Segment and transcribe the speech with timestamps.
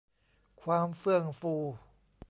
[0.63, 1.53] ความเฟื่องฟู